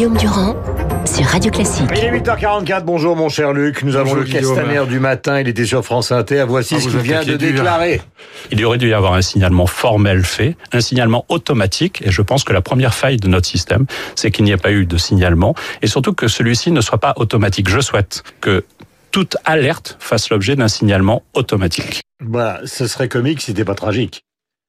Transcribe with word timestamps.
Guillaume 0.00 0.16
Durand 0.16 0.56
sur 1.04 1.26
Radio 1.26 1.50
Classique. 1.50 1.90
Il 1.94 2.02
est 2.02 2.10
8h44, 2.10 2.84
bonjour 2.84 3.16
mon 3.16 3.28
cher 3.28 3.52
Luc. 3.52 3.82
Nous 3.82 3.96
avons 3.96 4.14
le 4.14 4.24
Castaner 4.24 4.86
du 4.88 4.98
matin, 4.98 5.40
il 5.40 5.46
était 5.46 5.66
sur 5.66 5.84
France 5.84 6.10
Inter. 6.10 6.46
Voici 6.48 6.76
Ah, 6.78 6.80
ce 6.80 6.88
qu'il 6.88 7.00
vient 7.00 7.20
de 7.20 7.36
dur. 7.36 7.52
déclarer. 7.52 8.00
Il 8.50 8.58
y 8.58 8.64
aurait 8.64 8.78
dû 8.78 8.88
y 8.88 8.94
avoir 8.94 9.12
un 9.12 9.20
signalement 9.20 9.66
formel 9.66 10.24
fait, 10.24 10.56
un 10.72 10.80
signalement 10.80 11.26
automatique, 11.28 12.00
et 12.02 12.10
je 12.10 12.22
pense 12.22 12.44
que 12.44 12.54
la 12.54 12.62
première 12.62 12.94
faille 12.94 13.18
de 13.18 13.28
notre 13.28 13.46
système, 13.46 13.84
c'est 14.14 14.30
qu'il 14.30 14.46
n'y 14.46 14.52
ait 14.52 14.56
pas 14.56 14.72
eu 14.72 14.86
de 14.86 14.96
signalement, 14.96 15.54
et 15.82 15.86
surtout 15.86 16.14
que 16.14 16.28
celui-ci 16.28 16.70
ne 16.70 16.80
soit 16.80 16.96
pas 16.96 17.12
automatique. 17.16 17.68
Je 17.68 17.80
souhaite 17.80 18.22
que 18.40 18.64
toute 19.10 19.36
alerte 19.44 19.98
fasse 20.00 20.30
l'objet 20.30 20.56
d'un 20.56 20.68
signalement 20.68 21.24
automatique. 21.34 22.00
Voilà, 22.24 22.60
ce 22.64 22.86
serait 22.86 23.08
comique 23.08 23.42
si 23.42 23.48
c'était 23.48 23.66
pas 23.66 23.74
tragique. 23.74 24.22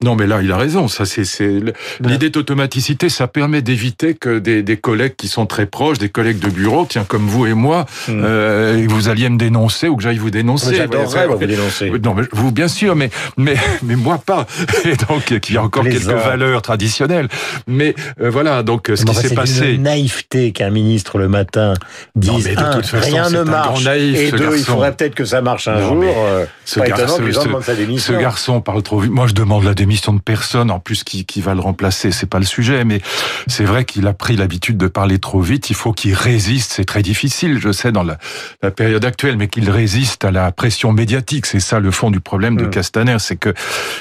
Non, 0.04 0.16
mais 0.16 0.26
là, 0.28 0.40
il 0.42 0.52
a 0.52 0.58
raison. 0.58 0.88
Ça, 0.88 1.06
c'est 1.06 1.26
c'est 1.26 1.58
l'idée 2.02 2.30
d'automaticité. 2.30 3.10
Ça 3.10 3.28
permet 3.28 3.62
d'éviter 3.62 4.14
que 4.16 4.40
des, 4.40 4.64
des 4.64 4.78
collègues 4.78 5.14
qui 5.16 5.28
sont 5.28 5.46
très 5.46 5.66
proches, 5.66 5.98
des 6.00 6.10
collègues 6.10 6.40
de 6.40 6.50
bureau, 6.50 6.86
tiens, 6.90 7.04
comme 7.08 7.28
vous 7.28 7.46
et 7.46 7.54
moi, 7.54 7.86
Hmm. 8.08 8.22
euh, 8.24 8.86
vous 8.90 9.10
alliez 9.10 9.30
me 9.30 9.38
dénoncer 9.38 9.88
ou 9.88 9.96
que 9.96 10.04
j'aille 10.04 10.18
vous 10.18 10.32
dénoncer. 10.32 10.74
J'adorerais 10.76 11.28
vous 11.28 11.38
dénoncer. 11.46 11.90
Oui, 11.92 12.00
Non, 12.04 12.14
mais 12.16 12.24
vous, 12.32 12.52
bien 12.52 12.68
sûr, 12.68 12.96
mais 12.96 13.10
mais 13.38 13.56
mais 13.84 13.96
moi 13.96 14.18
pas. 14.26 14.48
Et 14.86 14.96
donc, 14.96 15.40
qu'il 15.40 15.56
y 15.56 15.58
a 15.58 15.64
encore 15.64 15.84
quelques 15.84 16.02
valeurs 16.02 16.62
traditionnelles. 16.62 17.28
Mais 17.68 17.94
euh, 18.22 18.30
voilà, 18.30 18.64
donc 18.64 18.88
ce 18.94 19.04
Mais 19.04 19.12
qui 19.12 19.16
s'est 19.18 19.28
c'est 19.30 19.36
passé. 19.36 19.74
une 19.74 19.84
naïveté 19.84 20.52
qu'un 20.52 20.70
ministre 20.72 21.18
le 21.20 21.28
matin 21.28 21.74
dise 22.16 22.46
mais 22.46 22.56
de 22.56 22.60
un, 22.62 22.74
toute 22.76 22.86
façon, 22.88 23.06
rien 23.16 23.26
c'est 23.26 23.38
ne 23.38 23.44
marche 23.44 23.84
naïf, 23.84 24.18
et 24.18 24.30
ce 24.32 24.36
deux 24.36 24.44
il 24.46 24.50
garçon. 24.50 24.74
faudrait 24.74 24.94
peut-être 24.96 25.16
que 25.16 25.26
ça 25.26 25.42
marche 25.42 25.68
un 25.68 25.80
Non, 25.80 26.02
jour. 26.02 26.14
euh, 26.18 26.46
ce 26.66 26.80
pas 26.80 26.88
gar- 26.88 27.00
étonnant 27.00 27.18
que 27.18 27.32
ce- 27.32 27.40
ce- 27.42 27.62
sa 27.62 27.76
démission. 27.76 28.14
Ce 28.16 28.20
garçon 28.20 28.62
parle 28.62 28.82
trop 28.82 29.00
vite. 29.00 29.12
Moi, 29.12 29.28
je 29.28 29.34
demande 29.34 29.64
la 29.64 29.74
démission 29.74 29.91
de 29.92 30.20
personne, 30.20 30.72
en 30.72 30.80
plus 30.80 31.04
qui, 31.04 31.26
qui 31.26 31.42
va 31.42 31.54
le 31.54 31.60
remplacer. 31.60 32.12
C'est 32.12 32.26
pas 32.30 32.40
le 32.40 32.46
sujet, 32.46 32.84
mais 32.86 33.02
c'est 33.48 33.64
vrai 33.66 33.86
qu'il 33.86 34.08
a 34.08 34.14
pris 34.14 34.36
l'habitude 34.36 34.78
de 34.78 34.88
parler 34.88 35.20
trop 35.20 35.42
vite. 35.42 35.70
Il 35.70 35.76
faut 35.76 35.92
qu'il 35.94 36.14
résiste. 36.14 36.74
C'est 36.74 36.86
très 36.86 37.02
difficile, 37.02 37.60
je 37.62 37.72
sais, 37.72 37.92
dans 37.92 38.04
la, 38.04 38.18
la 38.62 38.72
période 38.72 39.04
actuelle, 39.06 39.38
mais 39.38 39.48
qu'il 39.48 39.70
résiste 39.70 40.24
à 40.26 40.32
la 40.32 40.52
pression 40.52 40.92
médiatique. 40.94 41.46
C'est 41.46 41.60
ça 41.60 41.80
le 41.80 41.92
fond 41.92 42.10
du 42.12 42.20
problème 42.20 42.58
de 42.58 42.66
Mm. 42.66 42.70
Castaner, 42.70 43.18
c'est 43.20 43.36
que 43.36 43.54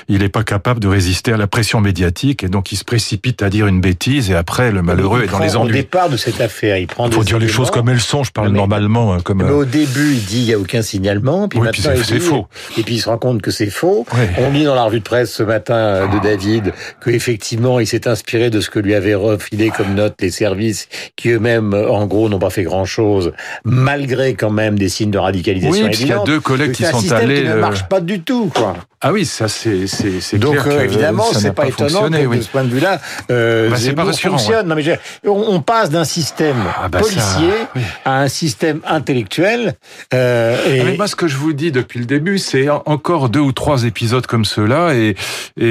il 0.09 0.19
n'est 0.21 0.29
pas 0.29 0.45
capable 0.45 0.81
de 0.81 0.89
résister 0.89 1.33
à 1.33 1.37
la 1.37 1.47
pression 1.47 1.81
médiatique 1.81 2.45
et 2.45 2.49
donc 2.49 2.71
il 2.73 2.77
se 2.77 2.85
précipite 2.85 3.43
à 3.43 3.51
dire 3.51 3.67
une 3.67 3.81
bêtise 3.81 4.31
et 4.31 4.35
après 4.35 4.71
le 4.71 4.83
malheureux 4.83 5.23
Il 5.23 5.29
est 5.29 5.33
dans 5.33 5.39
les 5.41 5.57
Au 5.57 5.61
ennuis. 5.61 5.73
départ 5.73 6.09
de 6.09 6.17
cette 6.17 6.41
affaire, 6.41 6.77
il 6.79 6.87
prend 6.87 7.07
Il 7.09 7.13
faut 7.13 7.21
des 7.21 7.27
dire 7.27 7.39
les 7.39 7.49
choses 7.49 7.69
éléments, 7.69 7.73
comme 7.73 7.89
elles 7.89 8.01
sont. 8.01 8.23
Je 8.23 8.31
parle 8.31 8.51
mais- 8.51 8.59
normalement, 8.59 9.13
hein, 9.15 9.19
comme. 9.25 9.39
Mais 9.39 9.45
euh, 9.51 9.55
au 9.57 9.65
début, 9.65 10.13
il 10.15 10.25
dit 10.25 10.39
il 10.41 10.45
n'y 10.45 10.53
a 10.55 10.59
aucun 10.59 10.83
signalement, 10.83 11.49
puis 11.49 11.59
Oui, 11.59 11.65
maintenant 11.67 11.93
c'est- 12.05 12.21
faux. 12.21 12.47
Et 12.79 12.83
puis 12.83 12.97
il 12.97 13.01
se 13.01 13.09
rend 13.09 13.19
compte 13.19 13.43
que 13.43 13.51
c'est 13.51 13.71
faux. 13.71 14.07
Ouais. 14.15 14.31
On 14.39 14.51
lit 14.51 14.65
dans 14.65 14.75
la 14.75 14.85
revue 14.85 14.99
de 15.01 15.05
presse 15.05 15.33
ce 15.33 15.43
matin 15.43 15.75
de 16.07 16.23
David 16.23 16.73
que 17.01 17.11
effectivement 17.11 17.81
il 17.81 17.87
s'est 17.87 18.07
inspiré 18.09 18.51
de 18.51 18.61
ce 18.61 18.71
que 18.71 18.79
lui 18.79 18.95
avaient 18.95 19.15
refilé 19.15 19.71
comme 19.71 19.95
note 19.95 20.15
les 20.21 20.31
services 20.31 20.89
qui 21.17 21.31
eux-mêmes, 21.31 21.75
euh, 21.75 21.89
en 21.91 22.07
gros, 22.07 22.29
n'ont 22.29 22.39
pas 22.39 22.51
fait 22.51 22.63
grand-chose, 22.65 23.33
malgré 23.65 24.35
quand 24.35 24.51
même 24.51 24.79
des 24.79 24.89
signes 24.89 25.11
de 25.11 25.19
radicalisation 25.19 25.83
Oui, 25.85 25.89
puisqu'il 25.89 26.09
y 26.09 26.13
a 26.13 26.23
deux 26.25 26.41
collègues 26.41 26.73
qui 26.73 26.85
un 26.87 26.91
sont 26.93 27.13
allés. 27.13 27.43
qui 27.43 27.49
ne 27.49 27.53
euh, 27.55 27.61
marche 27.61 27.85
pas 27.89 28.01
du 28.01 28.21
tout, 28.21 28.51
quoi. 28.55 28.75
Ah 29.03 29.13
oui, 29.13 29.25
ça 29.25 29.49
c'est 29.49 29.87
c'est 29.87 30.21
c'est 30.21 30.37
Donc 30.39 30.57
clair 30.59 30.67
euh, 30.67 30.79
que 30.81 30.85
évidemment, 30.85 31.25
c'est 31.33 31.45
n'a 31.45 31.53
pas, 31.55 31.67
étonnant 31.67 32.11
que 32.11 32.27
oui. 32.27 32.37
de 32.37 32.43
ce 32.43 32.49
point 32.49 32.65
de 32.65 32.69
vue-là, 32.69 33.01
euh, 33.31 33.71
Bah, 33.71 33.77
c'est 33.79 33.95
pas 33.95 34.05
rassurant, 34.05 34.37
fonctionne. 34.37 34.69
Non 34.69 34.75
mais 34.75 34.83
je- 34.83 34.91
on, 35.27 35.55
on 35.55 35.63
passe 35.63 35.89
d'un 35.89 36.05
système 36.05 36.57
Ah 36.77 36.89
bah 36.91 36.99
ça, 36.99 37.05
policier 37.09 37.55
oui. 37.77 37.83
à 38.05 38.21
un 38.21 38.29
système 38.29 38.81
intellectuel. 38.87 39.75
Euh, 40.13 40.55
et 40.69 40.81
Ah, 40.81 40.85
mais 40.85 40.97
moi, 40.99 41.07
ce 41.09 41.17
que 41.17 41.29
je 41.29 41.37
vous 41.37 41.55
dis 41.55 41.73
depuis 41.73 41.99
le 41.99 42.05
début, 42.05 42.37
c'est 42.37 42.69
en- 42.69 42.83
encore 42.85 43.31
deux 43.31 43.41
ou 43.41 43.53
trois 43.53 43.85
épisodes 43.85 44.27
comme 44.27 44.45
ceux-là, 44.45 44.93
et, 44.93 45.17
et 45.59 45.70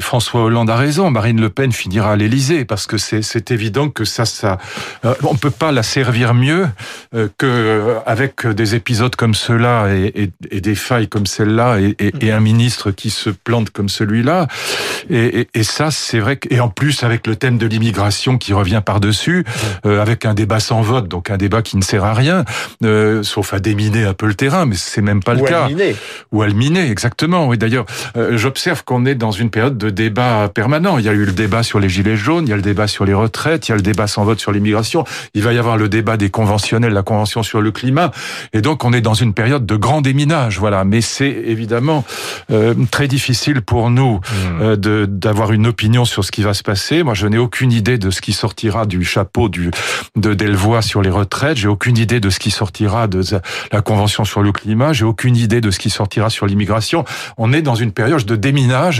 François 0.00 0.42
Hollande 0.44 0.70
a 0.70 0.76
raison. 0.76 1.10
Marine 1.10 1.40
Le 1.40 1.50
Pen 1.50 1.72
finira 1.72 2.12
à 2.12 2.16
l'Élysée 2.16 2.64
parce 2.64 2.86
que 2.86 2.98
c'est 2.98 3.50
évident 3.50 3.88
que 3.88 4.04
ça, 4.04 4.24
ça, 4.24 4.58
euh, 5.04 5.14
on 5.22 5.34
peut 5.36 5.50
pas 5.50 5.72
la 5.72 5.82
servir 5.82 6.34
mieux 6.34 6.66
euh, 7.14 7.28
que 7.38 7.46
euh, 7.46 7.94
avec 8.06 8.46
des 8.46 8.74
épisodes 8.74 9.14
comme 9.16 9.34
ceux-là 9.34 9.88
et, 9.94 10.12
et- 10.22 10.30
et 10.56 10.60
des 10.60 10.74
failles 10.74 11.08
comme 11.08 11.26
celle-là 11.26 11.78
et, 11.80 11.94
et- 11.98 12.12
et 12.26 12.32
un 12.32 12.40
ministre 12.40 12.90
qui 12.90 13.10
se 13.10 13.30
plante 13.30 13.70
comme 13.70 13.88
celui-là. 13.88 14.46
Et, 15.10 15.40
et- 15.40 15.48
et 15.54 15.62
ça, 15.62 15.90
c'est 15.90 16.18
vrai. 16.20 16.36
que- 16.36 16.52
Et 16.52 16.60
en 16.60 16.68
plus, 16.68 17.02
avec 17.02 17.26
le 17.26 17.36
thème 17.36 17.58
de 17.58 17.66
l'immigration 17.66 18.38
qui 18.38 18.52
revient 18.52 18.82
par-dessus, 18.84 19.44
euh, 19.86 20.00
avec 20.02 20.24
un 20.24 20.34
débat 20.34 20.60
sans 20.60 20.82
vote, 20.82 21.08
donc 21.08 21.30
un 21.30 21.36
débat 21.36 21.62
qui 21.62 21.76
ne 21.76 21.82
sert 21.82 22.04
à 22.04 22.14
rien, 22.14 22.44
euh, 22.84 23.22
sauf 23.22 23.52
à 23.54 23.60
déminer 23.60 24.04
un 24.04 24.14
peu 24.14 24.26
le 24.26 24.34
terrain, 24.34 24.66
mais 24.66 24.76
c'est 24.76 25.02
même 25.02 25.22
pas 25.22 25.34
le 25.34 25.40
ou 25.42 25.44
cas. 25.44 25.66
éliminé. 25.66 25.96
Ou 26.32 26.42
à 26.42 26.46
le 26.46 26.54
miner, 26.54 26.90
exactement. 26.90 27.46
Oui, 27.48 27.58
d'ailleurs, 27.58 27.86
euh, 28.16 28.36
j'observe 28.36 28.84
qu'on 28.84 29.04
est 29.06 29.14
dans 29.20 29.30
une 29.30 29.50
période 29.50 29.78
de 29.78 29.90
débat 29.90 30.50
permanent. 30.52 30.98
Il 30.98 31.04
y 31.04 31.08
a 31.08 31.12
eu 31.12 31.24
le 31.24 31.32
débat 31.32 31.62
sur 31.62 31.78
les 31.78 31.88
gilets 31.88 32.16
jaunes, 32.16 32.46
il 32.46 32.50
y 32.50 32.52
a 32.52 32.56
le 32.56 32.62
débat 32.62 32.88
sur 32.88 33.04
les 33.04 33.14
retraites, 33.14 33.68
il 33.68 33.70
y 33.70 33.74
a 33.74 33.76
le 33.76 33.82
débat 33.82 34.08
sans 34.08 34.24
vote 34.24 34.40
sur 34.40 34.50
l'immigration. 34.50 35.04
Il 35.34 35.42
va 35.42 35.52
y 35.52 35.58
avoir 35.58 35.76
le 35.76 35.88
débat 35.88 36.16
des 36.16 36.30
conventionnels, 36.30 36.92
la 36.92 37.02
convention 37.02 37.44
sur 37.44 37.60
le 37.60 37.70
climat. 37.70 38.10
Et 38.52 38.62
donc, 38.62 38.84
on 38.84 38.92
est 38.92 39.02
dans 39.02 39.14
une 39.14 39.34
période 39.34 39.66
de 39.66 39.76
grand 39.76 40.00
déminage, 40.00 40.58
voilà. 40.58 40.84
Mais 40.84 41.02
c'est 41.02 41.28
évidemment 41.28 42.04
euh, 42.50 42.74
très 42.90 43.06
difficile 43.06 43.60
pour 43.60 43.90
nous 43.90 44.20
euh, 44.60 44.74
de 44.76 45.06
d'avoir 45.06 45.52
une 45.52 45.66
opinion 45.66 46.04
sur 46.04 46.24
ce 46.24 46.32
qui 46.32 46.42
va 46.42 46.54
se 46.54 46.62
passer. 46.62 47.02
Moi, 47.02 47.14
je 47.14 47.26
n'ai 47.26 47.38
aucune 47.38 47.72
idée 47.72 47.98
de 47.98 48.10
ce 48.10 48.20
qui 48.22 48.32
sortira 48.32 48.86
du 48.86 49.04
chapeau 49.04 49.48
du 49.48 49.70
de 50.16 50.34
Delvoye 50.34 50.82
sur 50.82 51.02
les 51.02 51.10
retraites. 51.10 51.58
J'ai 51.58 51.68
aucune 51.68 51.98
idée 51.98 52.20
de 52.20 52.30
ce 52.30 52.38
qui 52.38 52.50
sortira 52.50 53.06
de 53.06 53.20
la 53.70 53.82
convention 53.82 54.24
sur 54.24 54.42
le 54.42 54.50
climat. 54.50 54.94
J'ai 54.94 55.04
aucune 55.04 55.36
idée 55.36 55.60
de 55.60 55.70
ce 55.70 55.78
qui 55.78 55.90
sortira 55.90 56.30
sur 56.30 56.46
l'immigration. 56.46 57.04
On 57.36 57.52
est 57.52 57.62
dans 57.62 57.74
une 57.74 57.92
période 57.92 58.24
de 58.24 58.36
déminage 58.36 58.99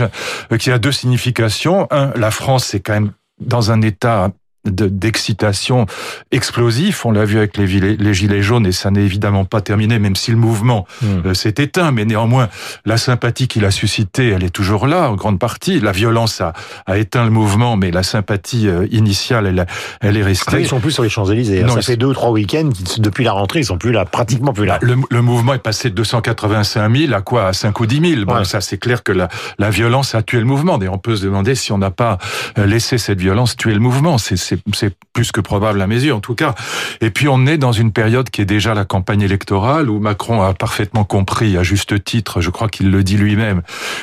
qui 0.59 0.71
a 0.71 0.79
deux 0.79 0.91
significations. 0.91 1.87
Un, 1.91 2.11
la 2.15 2.31
France, 2.31 2.65
c'est 2.65 2.79
quand 2.79 2.93
même 2.93 3.11
dans 3.39 3.71
un 3.71 3.81
état 3.81 4.31
de- 4.65 4.87
d'excitation 4.87 5.85
explosif. 6.31 7.05
On 7.05 7.11
l'a 7.11 7.25
vu 7.25 7.37
avec 7.37 7.57
les, 7.57 7.67
gilets- 7.67 7.97
les 7.99 8.13
gilets 8.13 8.41
jaunes 8.41 8.65
et 8.67 8.71
ça 8.71 8.91
n'est 8.91 9.03
évidemment 9.03 9.45
pas 9.45 9.61
terminé, 9.61 9.99
même 9.99 10.15
si 10.15 10.31
le 10.31 10.37
mouvement 10.37 10.85
Hmm. 11.01 11.21
euh, 11.27 11.33
s'est 11.33 11.55
éteint. 11.57 11.91
Mais 11.91 12.05
néanmoins, 12.05 12.49
la 12.85 12.97
sympathie 12.97 13.47
qu'il 13.47 13.65
a 13.65 13.71
suscitée, 13.71 14.29
elle 14.29 14.43
est 14.43 14.49
toujours 14.49 14.87
là, 14.87 15.09
en 15.09 15.15
grande 15.15 15.39
partie. 15.39 15.79
La 15.79 15.91
violence 15.91 16.41
a, 16.41 16.53
a 16.85 16.97
éteint 16.97 17.23
le 17.23 17.31
mouvement, 17.31 17.75
mais 17.77 17.91
la 17.91 18.03
sympathie 18.03 18.67
euh, 18.67 18.87
initiale, 18.91 19.47
elle, 19.47 19.65
elle 20.01 20.17
est 20.17 20.23
restée. 20.23 20.45
Après, 20.49 20.61
ils 20.61 20.67
sont 20.67 20.79
plus 20.79 20.91
sur 20.91 21.03
les 21.03 21.09
Champs-Élysées. 21.09 21.63
hein. 21.63 21.67
Ça 21.69 21.79
ils 21.79 21.83
fait 21.83 21.97
deux 21.97 22.07
ou 22.07 22.13
trois 22.13 22.31
week-ends 22.31 22.69
depuis 22.97 23.23
la 23.23 23.31
rentrée, 23.33 23.59
ils 23.59 23.65
sont 23.65 23.77
plus 23.77 23.91
là, 23.91 24.05
pratiquement 24.05 24.53
plus 24.53 24.65
là. 24.65 24.79
Le, 24.81 24.95
le 25.09 25.21
mouvement 25.21 25.53
est 25.53 25.59
passé 25.59 25.89
de 25.89 25.95
285 25.95 26.95
000 26.95 27.13
à 27.13 27.21
quoi? 27.21 27.47
À 27.47 27.53
5 27.53 27.79
ou 27.79 27.85
10 27.85 28.13
000. 28.15 28.25
Bon, 28.25 28.35
Ouais. 28.37 28.45
ça 28.45 28.61
c'est 28.61 28.77
clair 28.77 29.03
que 29.03 29.11
la, 29.11 29.27
la 29.59 29.69
violence 29.69 30.15
a 30.15 30.21
tué 30.21 30.39
le 30.39 30.45
mouvement. 30.45 30.77
D'ailleurs, 30.77 30.93
on 30.93 30.99
peut 30.99 31.15
se 31.15 31.23
demander 31.25 31.55
si 31.55 31.71
on 31.71 31.77
n'a 31.77 31.91
pas 31.91 32.17
euh, 32.57 32.65
laissé 32.65 32.97
cette 32.97 33.19
violence 33.19 33.57
tuer 33.57 33.73
le 33.73 33.79
mouvement. 33.79 34.17
C'est- 34.17 34.50
C'est 34.73 34.93
plus 35.13 35.31
que 35.31 35.41
probable 35.41 35.81
à 35.81 35.87
mes 35.87 36.01
yeux, 36.01 36.13
en 36.13 36.19
tout 36.19 36.35
cas. 36.35 36.55
Et 37.01 37.09
puis 37.09 37.27
on 37.27 37.45
est 37.45 37.57
dans 37.57 37.71
une 37.71 37.91
période 37.91 38.29
qui 38.29 38.41
est 38.41 38.45
déjà 38.45 38.73
la 38.73 38.85
campagne 38.85 39.21
électorale, 39.21 39.89
où 39.89 39.99
Macron 39.99 40.41
a 40.41 40.53
parfaitement 40.53 41.03
compris, 41.03 41.57
à 41.57 41.63
juste 41.63 42.03
titre, 42.03 42.41
je 42.41 42.49
crois 42.49 42.67
qu'il 42.69 42.91
le 42.91 43.03
dit 43.03 43.17
lui-même, 43.17 43.61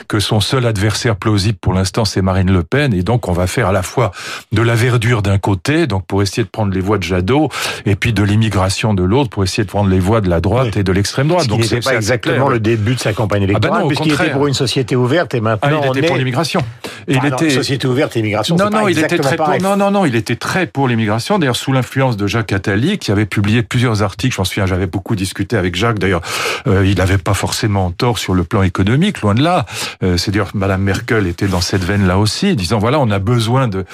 que 0.08 0.20
son 0.20 0.40
seul 0.40 0.66
adversaire 0.66 1.16
plausible 1.16 1.58
pour 1.60 1.72
l'instant, 1.72 2.04
c'est 2.04 2.22
Marine 2.22 2.52
Le 2.52 2.62
Pen. 2.62 2.92
Et 2.94 3.02
donc 3.02 3.28
on 3.28 3.32
va 3.32 3.46
faire 3.46 3.68
à 3.68 3.72
la 3.72 3.82
fois 3.82 4.10
de 4.52 4.62
la 4.62 4.74
verdure 4.74 5.22
d'un 5.22 5.38
côté, 5.38 5.86
donc 5.86 6.06
pour 6.06 6.22
essayer 6.22 6.42
de 6.44 6.48
prendre 6.48 6.72
les 6.72 6.80
voix 6.80 6.98
de 6.98 7.02
Jadot, 7.02 7.48
et 7.86 7.96
puis 7.96 8.12
de 8.12 8.22
l'immigration 8.22 8.94
de 8.94 9.02
l'autre, 9.02 9.30
pour 9.30 9.42
essayer 9.44 9.64
de 9.64 9.68
prendre 9.68 9.88
les 9.90 9.98
voix 10.00 10.20
de 10.20 10.28
la 10.28 10.40
droite 10.40 10.70
Oui. 10.74 10.80
et 10.80 10.82
de 10.84 10.92
l'extrême 10.92 11.28
droite. 11.28 11.44
Ce 11.44 11.48
Donc 11.48 11.60
n'était 11.60 11.76
c'est 11.82 11.90
pas 11.90 11.94
exactement 11.96 12.34
clair. 12.36 12.48
le 12.48 12.60
début 12.60 12.94
de 12.94 13.00
sa 13.00 13.12
campagne 13.12 13.42
Ah 13.42 13.50
électorale, 13.50 13.80
non, 13.80 13.84
au 13.86 13.88
puisqu'il 13.88 14.12
était 14.12 14.30
pour 14.30 14.46
une 14.46 14.54
société 14.54 14.96
ouverte 14.96 15.34
et 15.34 15.38
Ah, 15.38 15.40
maintenant 15.42 15.80
il 15.84 15.88
on 15.88 15.92
était 15.94 16.04
est... 16.04 16.08
pour 16.08 16.16
l'immigration. 16.16 16.60
Enfin, 16.60 16.90
il 17.08 17.16
non, 17.30 17.36
était 17.36 17.50
société 17.50 17.86
ouverte 17.86 18.16
et 18.16 18.20
immigration, 18.20 18.56
non, 18.56 18.70
non, 18.70 18.88
il 18.88 18.98
était 18.98 19.18
très 19.18 19.36
pour, 19.36 19.48
non, 19.62 19.76
non, 19.76 19.90
non, 19.90 20.04
il 20.04 20.14
était 20.14 20.36
très 20.38 20.66
pour 20.66 20.88
l'immigration. 20.88 21.38
D'ailleurs, 21.38 21.56
sous 21.56 21.72
l'influence 21.72 22.16
de 22.16 22.26
Jacques 22.26 22.52
Attali, 22.52 22.98
qui 22.98 23.10
avait 23.12 23.26
publié 23.26 23.62
plusieurs 23.62 24.02
articles. 24.02 24.34
Je 24.34 24.40
m'en 24.40 24.44
souviens, 24.44 24.66
j'avais 24.66 24.86
beaucoup 24.86 25.16
discuté 25.16 25.56
avec 25.56 25.74
Jacques. 25.76 25.98
D'ailleurs, 25.98 26.22
euh, 26.66 26.86
il 26.86 26.96
n'avait 26.98 27.18
pas 27.18 27.34
forcément 27.34 27.90
tort 27.90 28.18
sur 28.18 28.34
le 28.34 28.44
plan 28.44 28.62
économique, 28.62 29.20
loin 29.20 29.34
de 29.34 29.42
là. 29.42 29.66
Euh, 30.02 30.16
c'est 30.16 30.30
d'ailleurs 30.30 30.50
Madame 30.54 30.82
Merkel 30.82 31.26
était 31.26 31.48
dans 31.48 31.60
cette 31.60 31.84
veine-là 31.84 32.18
aussi, 32.18 32.56
disant 32.56 32.78
voilà, 32.78 32.98
on 33.00 33.10
a 33.10 33.18
besoin 33.18 33.68
de 33.68 33.84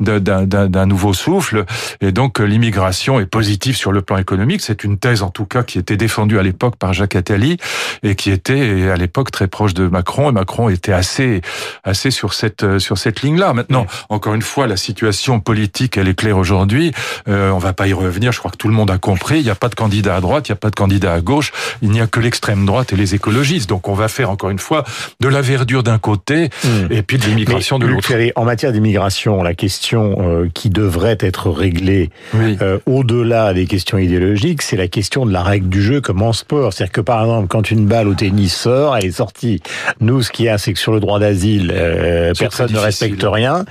de- 0.00 0.18
d'un 0.18 0.44
d'un- 0.44 0.68
d'un 0.68 0.86
nouveau 0.86 1.14
souffle, 1.14 1.64
et 2.00 2.12
donc 2.12 2.40
euh, 2.40 2.44
l'immigration 2.44 3.18
est 3.20 3.26
positive 3.26 3.76
sur 3.76 3.92
le 3.92 4.02
plan 4.02 4.16
économique. 4.18 4.60
C'est 4.60 4.84
une 4.84 4.98
thèse, 4.98 5.22
en 5.22 5.30
tout 5.30 5.46
cas, 5.46 5.62
qui 5.62 5.78
était 5.78 5.96
défendue 5.96 6.38
à 6.38 6.42
l'époque 6.42 6.76
par 6.76 6.92
Jacques 6.92 7.16
Attali 7.16 7.56
et 8.02 8.14
qui 8.14 8.30
était 8.30 8.90
à 8.90 8.96
l'époque 8.96 9.30
très 9.30 9.48
proche 9.48 9.74
de 9.74 9.88
Macron. 9.88 10.28
Et 10.30 10.32
Macron 10.32 10.68
était 10.68 10.92
assez 10.92 11.40
assez 11.84 12.10
sur 12.10 12.34
cette 12.34 12.62
euh, 12.64 12.78
sur 12.78 12.98
cette 12.98 13.22
ligne-là. 13.22 13.52
Maintenant, 13.54 13.86
encore 14.08 14.34
une 14.34 14.42
fois, 14.42 14.66
la 14.66 14.76
situation 14.76 15.40
politique, 15.40 15.93
elle 15.96 16.08
est 16.08 16.14
claire 16.18 16.36
aujourd'hui. 16.38 16.92
Euh, 17.28 17.50
on 17.50 17.58
va 17.58 17.72
pas 17.72 17.86
y 17.86 17.92
revenir. 17.92 18.32
Je 18.32 18.38
crois 18.38 18.50
que 18.50 18.56
tout 18.56 18.68
le 18.68 18.74
monde 18.74 18.90
a 18.90 18.98
compris. 18.98 19.38
Il 19.38 19.44
n'y 19.44 19.50
a 19.50 19.54
pas 19.54 19.68
de 19.68 19.74
candidat 19.74 20.16
à 20.16 20.20
droite, 20.20 20.48
il 20.48 20.52
n'y 20.52 20.54
a 20.54 20.60
pas 20.60 20.70
de 20.70 20.74
candidat 20.76 21.12
à 21.12 21.20
gauche. 21.20 21.52
Il 21.82 21.90
n'y 21.90 22.00
a 22.00 22.06
que 22.06 22.20
l'extrême 22.20 22.66
droite 22.66 22.92
et 22.92 22.96
les 22.96 23.14
écologistes. 23.14 23.68
Donc, 23.68 23.88
on 23.88 23.94
va 23.94 24.08
faire 24.08 24.30
encore 24.30 24.50
une 24.50 24.58
fois 24.58 24.84
de 25.20 25.28
la 25.28 25.40
verdure 25.42 25.82
d'un 25.82 25.98
côté 25.98 26.50
Hmm. 26.64 26.86
et 26.90 27.02
puis 27.02 27.18
de 27.18 27.24
l'immigration 27.26 27.78
de 27.78 27.86
l'autre. 27.86 28.12
En 28.36 28.44
matière 28.44 28.72
d'immigration, 28.72 29.42
la 29.42 29.54
question 29.54 30.16
euh, 30.20 30.48
qui 30.52 30.70
devrait 30.70 31.16
être 31.20 31.50
réglée 31.50 32.10
Oui. 32.34 32.56
euh, 32.62 32.78
au-delà 32.86 33.52
des 33.54 33.66
questions 33.66 33.98
idéologiques, 33.98 34.62
c'est 34.62 34.76
la 34.76 34.88
question 34.88 35.26
de 35.26 35.32
la 35.32 35.42
règle 35.42 35.68
du 35.68 35.82
jeu 35.82 36.00
comme 36.00 36.22
en 36.22 36.32
sport. 36.32 36.72
C'est-à-dire 36.72 36.92
que 36.92 37.00
par 37.00 37.20
exemple, 37.22 37.48
quand 37.48 37.70
une 37.70 37.86
balle 37.86 38.08
au 38.08 38.14
tennis 38.14 38.54
sort, 38.54 38.96
elle 38.96 39.06
est 39.06 39.12
sortie. 39.12 39.60
Nous, 40.00 40.22
ce 40.22 40.30
qu'il 40.30 40.46
y 40.46 40.48
a, 40.48 40.58
c'est 40.58 40.72
que 40.72 40.78
sur 40.78 40.92
le 40.92 41.00
droit 41.00 41.18
d'asile, 41.18 41.72
euh, 41.74 42.32
personne 42.38 42.72
ne 42.72 42.78
respecte 42.78 43.24
rien. 43.24 43.64